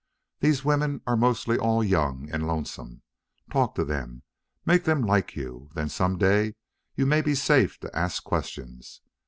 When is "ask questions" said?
7.95-9.01